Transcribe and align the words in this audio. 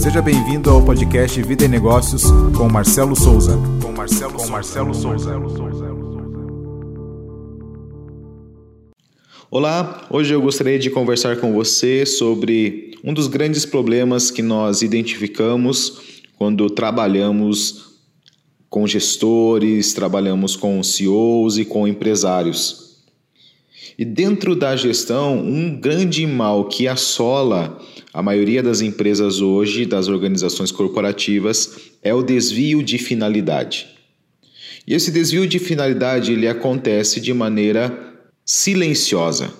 Seja 0.00 0.22
bem-vindo 0.22 0.70
ao 0.70 0.82
podcast 0.82 1.42
Vida 1.42 1.66
e 1.66 1.68
Negócios 1.68 2.22
com 2.56 2.66
Marcelo 2.70 3.14
Souza. 3.14 3.58
Com 3.82 3.92
Marcelo, 3.92 4.32
com 4.32 4.46
Marcelo 4.46 4.94
Souza. 4.94 5.38
Olá, 9.50 10.06
hoje 10.08 10.32
eu 10.32 10.40
gostaria 10.40 10.78
de 10.78 10.88
conversar 10.88 11.36
com 11.36 11.52
você 11.52 12.06
sobre 12.06 12.96
um 13.04 13.12
dos 13.12 13.26
grandes 13.26 13.66
problemas 13.66 14.30
que 14.30 14.40
nós 14.40 14.80
identificamos 14.80 16.22
quando 16.38 16.70
trabalhamos 16.70 17.98
com 18.70 18.86
gestores, 18.86 19.92
trabalhamos 19.92 20.56
com 20.56 20.82
CEOs 20.82 21.58
e 21.58 21.64
com 21.66 21.86
empresários. 21.86 22.89
E 23.98 24.04
dentro 24.04 24.56
da 24.56 24.74
gestão, 24.76 25.38
um 25.38 25.78
grande 25.78 26.26
mal 26.26 26.66
que 26.68 26.88
assola 26.88 27.78
a 28.12 28.22
maioria 28.22 28.62
das 28.62 28.80
empresas 28.80 29.40
hoje, 29.40 29.86
das 29.86 30.08
organizações 30.08 30.72
corporativas, 30.72 31.78
é 32.02 32.12
o 32.14 32.22
desvio 32.22 32.82
de 32.82 32.98
finalidade. 32.98 33.88
E 34.86 34.94
esse 34.94 35.10
desvio 35.10 35.46
de 35.46 35.58
finalidade 35.58 36.32
ele 36.32 36.48
acontece 36.48 37.20
de 37.20 37.32
maneira 37.32 37.96
silenciosa. 38.44 39.52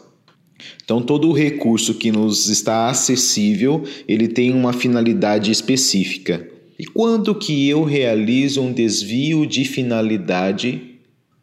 Então 0.82 1.00
todo 1.00 1.28
o 1.28 1.32
recurso 1.32 1.94
que 1.94 2.10
nos 2.10 2.48
está 2.48 2.88
acessível, 2.88 3.84
ele 4.08 4.26
tem 4.26 4.52
uma 4.52 4.72
finalidade 4.72 5.50
específica. 5.50 6.48
E 6.78 6.84
quando 6.86 7.34
que 7.34 7.68
eu 7.68 7.84
realizo 7.84 8.62
um 8.62 8.72
desvio 8.72 9.46
de 9.46 9.64
finalidade 9.64 10.96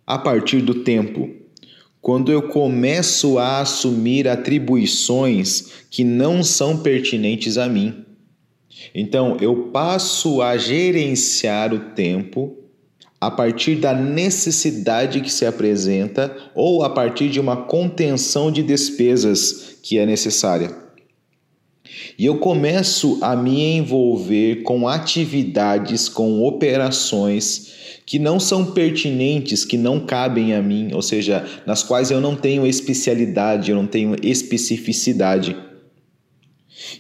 a 0.06 0.18
partir 0.18 0.62
do 0.62 0.84
tempo? 0.84 1.37
Quando 2.08 2.32
eu 2.32 2.44
começo 2.44 3.38
a 3.38 3.60
assumir 3.60 4.30
atribuições 4.30 5.66
que 5.92 6.06
não 6.06 6.42
são 6.42 6.78
pertinentes 6.78 7.58
a 7.58 7.68
mim. 7.68 8.06
Então, 8.96 9.36
eu 9.42 9.72
passo 9.74 10.42
a 10.42 10.56
gerenciar 10.56 11.74
o 11.74 11.94
tempo 11.94 12.56
a 13.20 13.30
partir 13.30 13.76
da 13.76 13.94
necessidade 13.94 15.20
que 15.20 15.30
se 15.30 15.46
apresenta 15.46 16.34
ou 16.56 16.82
a 16.82 16.90
partir 16.90 17.28
de 17.28 17.42
uma 17.42 17.58
contenção 17.58 18.50
de 18.54 18.64
despesas 18.64 19.76
que 19.84 19.98
é 19.98 20.06
necessária. 20.06 20.74
E 22.18 22.26
eu 22.26 22.38
começo 22.38 23.20
a 23.22 23.36
me 23.36 23.62
envolver 23.62 24.64
com 24.64 24.88
atividades, 24.88 26.08
com 26.08 26.42
operações 26.42 27.76
que 28.08 28.18
não 28.18 28.40
são 28.40 28.72
pertinentes, 28.72 29.66
que 29.66 29.78
não 29.78 30.00
cabem 30.00 30.56
a 30.56 30.62
mim, 30.62 30.94
ou 30.94 31.02
seja, 31.02 31.46
nas 31.66 31.84
quais 31.84 32.10
eu 32.10 32.22
não 32.22 32.38
tenho 32.38 32.66
especialidade, 32.66 33.70
eu 33.70 33.76
não 33.76 33.86
tenho 33.86 34.16
especificidade. 34.24 35.58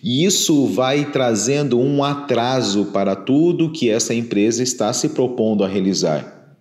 E 0.04 0.26
isso 0.26 0.66
vai 0.68 1.10
trazendo 1.10 1.80
um 1.80 2.04
atraso 2.04 2.88
para 2.88 3.16
tudo 3.16 3.72
que 3.72 3.90
essa 3.90 4.14
empresa 4.14 4.62
está 4.62 4.92
se 4.92 5.08
propondo 5.10 5.64
a 5.64 5.68
realizar. 5.68 6.58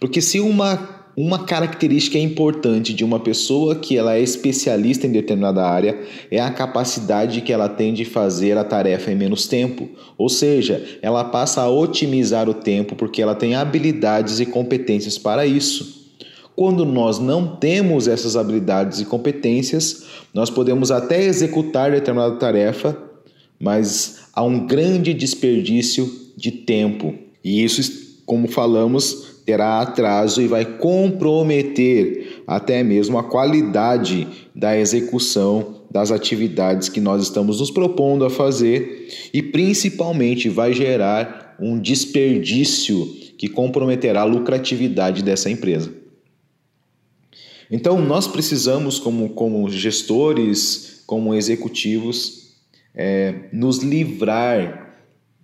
Porque 0.00 0.22
se 0.22 0.40
uma 0.40 1.07
uma 1.20 1.40
característica 1.40 2.16
importante 2.16 2.94
de 2.94 3.04
uma 3.04 3.18
pessoa 3.18 3.74
que 3.74 3.98
ela 3.98 4.14
é 4.14 4.20
especialista 4.20 5.04
em 5.04 5.10
determinada 5.10 5.66
área 5.66 5.98
é 6.30 6.38
a 6.38 6.48
capacidade 6.48 7.40
que 7.40 7.52
ela 7.52 7.68
tem 7.68 7.92
de 7.92 8.04
fazer 8.04 8.56
a 8.56 8.62
tarefa 8.62 9.10
em 9.10 9.16
menos 9.16 9.48
tempo. 9.48 9.88
Ou 10.16 10.28
seja, 10.28 10.80
ela 11.02 11.24
passa 11.24 11.60
a 11.60 11.68
otimizar 11.68 12.48
o 12.48 12.54
tempo 12.54 12.94
porque 12.94 13.20
ela 13.20 13.34
tem 13.34 13.56
habilidades 13.56 14.38
e 14.38 14.46
competências 14.46 15.18
para 15.18 15.44
isso. 15.44 16.06
Quando 16.54 16.86
nós 16.86 17.18
não 17.18 17.56
temos 17.56 18.06
essas 18.06 18.36
habilidades 18.36 19.00
e 19.00 19.04
competências, 19.04 20.04
nós 20.32 20.50
podemos 20.50 20.92
até 20.92 21.20
executar 21.24 21.90
determinada 21.90 22.36
tarefa, 22.36 22.96
mas 23.58 24.20
há 24.32 24.44
um 24.44 24.68
grande 24.68 25.12
desperdício 25.12 26.08
de 26.36 26.52
tempo. 26.52 27.12
E 27.42 27.64
isso, 27.64 28.20
como 28.24 28.46
falamos, 28.46 29.37
terá 29.48 29.80
atraso 29.80 30.42
e 30.42 30.46
vai 30.46 30.62
comprometer 30.62 32.42
até 32.46 32.82
mesmo 32.82 33.16
a 33.16 33.24
qualidade 33.24 34.28
da 34.54 34.78
execução 34.78 35.84
das 35.90 36.10
atividades 36.10 36.90
que 36.90 37.00
nós 37.00 37.22
estamos 37.22 37.58
nos 37.58 37.70
propondo 37.70 38.26
a 38.26 38.30
fazer 38.30 39.08
e 39.32 39.42
principalmente 39.42 40.50
vai 40.50 40.74
gerar 40.74 41.56
um 41.58 41.80
desperdício 41.80 43.06
que 43.38 43.48
comprometerá 43.48 44.20
a 44.20 44.24
lucratividade 44.24 45.22
dessa 45.22 45.48
empresa. 45.48 45.94
Então, 47.70 47.98
nós 48.02 48.28
precisamos, 48.28 48.98
como, 48.98 49.30
como 49.30 49.70
gestores, 49.70 51.04
como 51.06 51.34
executivos, 51.34 52.54
é, 52.94 53.48
nos 53.50 53.78
livrar 53.78 54.87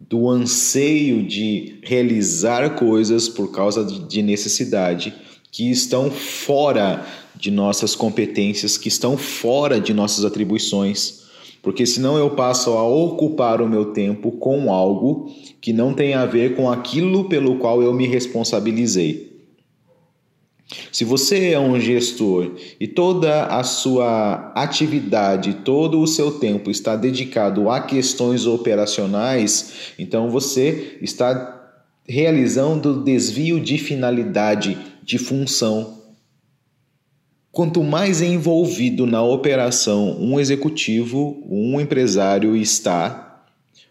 do 0.09 0.29
anseio 0.29 1.23
de 1.23 1.79
realizar 1.83 2.77
coisas 2.77 3.29
por 3.29 3.51
causa 3.51 3.85
de 3.85 4.23
necessidade 4.23 5.15
que 5.51 5.71
estão 5.71 6.11
fora 6.11 7.07
de 7.35 7.51
nossas 7.51 7.95
competências, 7.95 8.77
que 8.77 8.89
estão 8.89 9.17
fora 9.17 9.81
de 9.81 9.95
nossas 9.95 10.25
atribuições. 10.25 11.25
Porque 11.63 11.87
senão 11.87 12.19
eu 12.19 12.31
passo 12.31 12.71
a 12.73 12.87
ocupar 12.87 13.63
o 13.63 13.69
meu 13.69 13.87
tempo 13.87 14.33
com 14.33 14.73
algo 14.73 15.33
que 15.61 15.73
não 15.73 15.95
tem 15.95 16.15
a 16.15 16.27
ver 16.27 16.55
com 16.55 16.71
aquilo 16.71 17.25
pelo 17.25 17.57
qual 17.57 17.83
eu 17.83 17.93
me 17.95 18.07
responsabilizei. 18.07 19.34
Se 20.91 21.05
você 21.05 21.51
é 21.51 21.59
um 21.59 21.79
gestor 21.79 22.53
e 22.81 22.89
toda 22.89 23.47
a 23.47 23.63
sua 23.63 24.53
atividade, 24.55 25.59
todo 25.65 26.01
o 26.01 26.07
seu 26.07 26.39
tempo 26.39 26.71
está 26.71 26.97
dedicado 26.97 27.69
a 27.69 27.81
questões 27.81 28.47
operacionais, 28.47 29.93
então 29.99 30.31
você 30.31 30.99
está 31.03 31.55
realizando 32.07 33.03
desvio 33.03 33.61
de 33.61 33.79
finalidade, 33.79 34.79
de 35.03 35.19
função. 35.19 36.03
Quanto 37.53 37.85
mais 37.85 38.21
envolvido 38.21 39.07
na 39.07 39.23
operação 39.23 40.17
um 40.21 40.41
executivo, 40.41 41.43
um 41.49 41.81
empresário 41.81 42.57
está, 42.57 43.45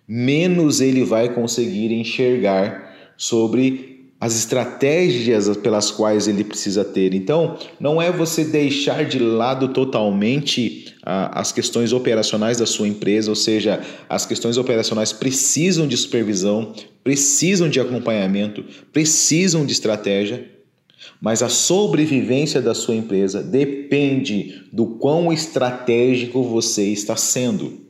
menos 0.07 0.81
ele 0.81 1.03
vai 1.03 1.29
conseguir 1.29 1.93
enxergar 1.93 2.93
sobre 3.15 3.92
as 4.23 4.37
estratégias 4.37 5.57
pelas 5.57 5.91
quais 5.91 6.29
ele 6.29 6.45
precisa 6.45 6.85
ter. 6.85 7.13
Então, 7.13 7.57
não 7.77 8.01
é 8.01 8.09
você 8.09 8.45
deixar 8.45 9.03
de 9.03 9.19
lado 9.19 9.67
totalmente 9.73 10.95
ah, 11.03 11.41
as 11.41 11.51
questões 11.51 11.91
operacionais 11.91 12.57
da 12.57 12.65
sua 12.65 12.87
empresa, 12.87 13.29
ou 13.29 13.35
seja, 13.35 13.81
as 14.07 14.25
questões 14.25 14.55
operacionais 14.55 15.11
precisam 15.11 15.85
de 15.85 15.97
supervisão, 15.97 16.73
precisam 17.03 17.67
de 17.67 17.81
acompanhamento, 17.81 18.63
precisam 18.93 19.65
de 19.65 19.73
estratégia, 19.73 20.49
mas 21.19 21.43
a 21.43 21.49
sobrevivência 21.49 22.61
da 22.61 22.73
sua 22.73 22.95
empresa 22.95 23.43
depende 23.43 24.63
do 24.71 24.85
quão 24.85 25.33
estratégico 25.33 26.43
você 26.43 26.85
está 26.85 27.17
sendo. 27.17 27.81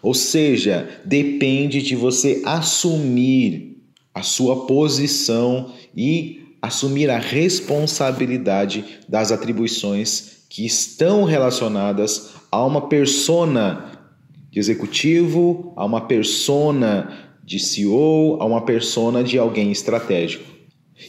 Ou 0.00 0.14
seja, 0.14 0.88
depende 1.04 1.82
de 1.82 1.94
você 1.94 2.40
assumir 2.46 3.77
a 4.18 4.22
sua 4.22 4.66
posição 4.66 5.72
e 5.96 6.56
assumir 6.60 7.08
a 7.08 7.18
responsabilidade 7.18 8.84
das 9.08 9.30
atribuições 9.30 10.38
que 10.48 10.66
estão 10.66 11.22
relacionadas 11.22 12.30
a 12.50 12.64
uma 12.64 12.88
persona 12.88 13.92
de 14.50 14.58
executivo, 14.58 15.72
a 15.76 15.84
uma 15.84 16.00
persona 16.00 17.30
de 17.44 17.60
CEO, 17.60 18.38
a 18.40 18.44
uma 18.44 18.64
persona 18.64 19.22
de 19.22 19.38
alguém 19.38 19.70
estratégico. 19.70 20.44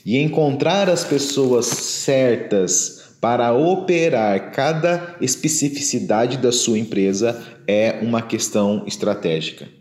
E 0.06 0.18
encontrar 0.20 0.88
as 0.88 1.04
pessoas 1.04 1.66
certas 1.66 3.16
para 3.20 3.52
operar 3.54 4.52
cada 4.52 5.16
especificidade 5.20 6.38
da 6.38 6.52
sua 6.52 6.78
empresa 6.78 7.44
é 7.68 8.00
uma 8.04 8.22
questão 8.22 8.84
estratégica 8.86 9.79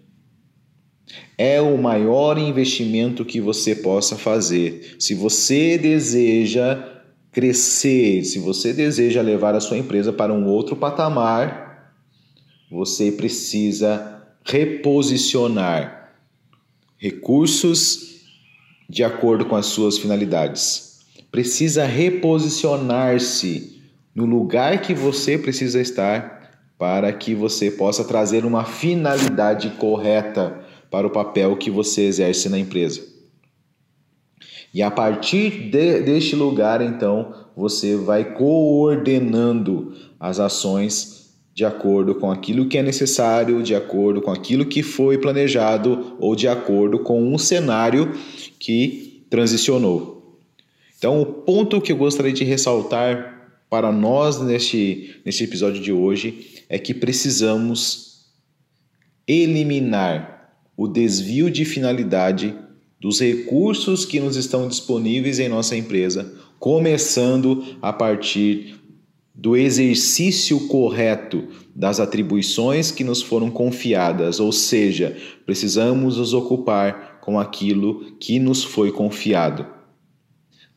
é 1.37 1.61
o 1.61 1.77
maior 1.79 2.39
investimento 2.39 3.25
que 3.25 3.41
você 3.41 3.75
possa 3.75 4.17
fazer. 4.17 4.97
Se 4.99 5.15
você 5.15 5.79
deseja 5.79 6.99
crescer, 7.33 8.25
se 8.25 8.39
você 8.39 8.73
deseja 8.73 9.23
levar 9.23 9.55
a 9.55 9.61
sua 9.61 9.79
empresa 9.79 10.13
para 10.13 10.33
um 10.33 10.47
outro 10.47 10.75
patamar, 10.75 11.95
você 12.71 13.13
precisa 13.13 14.23
reposicionar 14.45 16.13
recursos 16.97 18.23
de 18.89 19.05
acordo 19.05 19.45
com 19.45 19.55
as 19.55 19.67
suas 19.67 19.99
finalidades. 19.99 21.01
Precisa 21.31 21.85
reposicionar-se 21.85 23.83
no 24.15 24.25
lugar 24.25 24.81
que 24.81 24.95
você 24.95 25.39
precisa 25.39 25.81
estar 25.81 26.39
para 26.79 27.13
que 27.13 27.35
você 27.35 27.71
possa 27.71 28.05
trazer 28.05 28.45
uma 28.45 28.65
finalidade 28.65 29.71
correta 29.79 30.65
para 30.91 31.07
o 31.07 31.11
papel 31.11 31.57
que 31.57 31.71
você 31.71 32.03
exerce 32.03 32.49
na 32.49 32.59
empresa. 32.59 33.03
E 34.73 34.83
a 34.83 34.91
partir 34.91 35.71
de, 35.71 36.01
deste 36.03 36.37
lugar, 36.37 36.81
então, 36.81 37.35
você 37.57 37.97
vai 37.97 38.35
coordenando 38.35 39.95
as 40.21 40.39
ações 40.39 41.19
de 41.55 41.65
acordo 41.65 42.15
com 42.15 42.31
aquilo 42.31 42.69
que 42.69 42.79
é 42.79 42.83
necessário, 42.83 43.63
de 43.63 43.75
acordo 43.75 44.23
com 44.23 44.31
aquilo 44.31 44.65
que 44.65 44.83
foi 44.83 45.19
planejado 45.19 46.17
ou 46.21 46.37
de 46.37 46.47
acordo 46.47 47.01
com 47.01 47.35
um 47.35 47.37
cenário 47.37 48.13
que 48.61 49.25
transicionou. 49.29 50.39
Então, 50.97 51.21
o 51.21 51.27
ponto 51.27 51.81
que 51.81 51.91
eu 51.91 51.97
gostaria 51.97 52.33
de 52.33 52.45
ressaltar 52.45 53.51
para 53.69 53.91
nós 53.91 54.41
neste, 54.41 55.21
neste 55.25 55.45
episódio 55.45 55.83
de 55.83 55.93
hoje 55.93 56.63
é 56.69 56.79
que 56.79 56.95
precisamos 56.95 58.27
eliminar 59.27 60.38
o 60.79 60.87
desvio 60.87 61.51
de 61.51 61.65
finalidade 61.65 62.55
dos 63.01 63.21
recursos 63.21 64.05
que 64.05 64.21
nos 64.21 64.37
estão 64.37 64.69
disponíveis 64.69 65.41
em 65.41 65.49
nossa 65.49 65.77
empresa, 65.77 66.33
começando 66.57 67.65
a 67.83 67.93
partir 67.93 68.77
do 69.35 69.57
exercício 69.57 70.69
correto 70.69 71.49
das 71.75 71.99
atribuições 71.99 72.93
que 72.93 73.03
nos 73.03 73.21
foram 73.21 73.51
confiadas, 73.51 74.39
ou 74.39 74.53
seja, 74.53 75.17
precisamos 75.45 76.17
nos 76.17 76.33
ocupar 76.33 77.19
com 77.21 77.41
aquilo 77.41 78.13
que 78.21 78.39
nos 78.39 78.63
foi 78.63 78.93
confiado, 78.93 79.67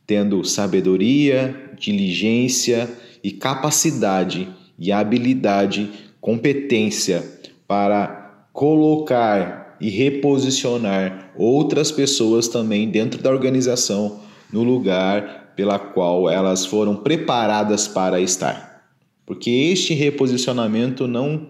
tendo 0.07 0.43
sabedoria, 0.43 1.73
diligência 1.79 2.89
e 3.23 3.31
capacidade 3.31 4.49
e 4.79 4.91
habilidade, 4.91 5.91
competência 6.19 7.23
para 7.67 8.47
colocar 8.51 9.61
e 9.81 9.89
reposicionar 9.89 11.33
outras 11.35 11.91
pessoas 11.91 12.47
também 12.47 12.89
dentro 12.89 13.21
da 13.21 13.31
organização 13.31 14.21
no 14.53 14.63
lugar 14.63 15.53
pela 15.55 15.79
qual 15.79 16.29
elas 16.29 16.65
foram 16.65 16.95
preparadas 16.95 17.87
para 17.87 18.21
estar. 18.21 18.83
Porque 19.25 19.49
este 19.49 19.93
reposicionamento 19.93 21.07
não 21.07 21.49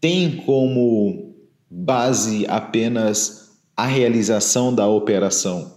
tem 0.00 0.36
como 0.44 1.34
base 1.70 2.46
apenas 2.48 3.60
a 3.76 3.86
realização 3.86 4.74
da 4.74 4.88
operação, 4.88 5.76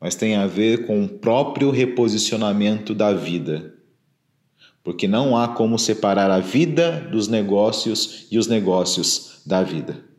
mas 0.00 0.14
tem 0.14 0.34
a 0.34 0.46
ver 0.46 0.86
com 0.86 1.04
o 1.04 1.08
próprio 1.08 1.70
reposicionamento 1.70 2.94
da 2.94 3.12
vida. 3.12 3.74
Porque 4.82 5.06
não 5.06 5.36
há 5.36 5.48
como 5.48 5.78
separar 5.78 6.30
a 6.30 6.40
vida 6.40 7.08
dos 7.12 7.28
negócios 7.28 8.26
e 8.30 8.38
os 8.38 8.48
negócios 8.48 9.42
da 9.46 9.62
vida. 9.62 10.11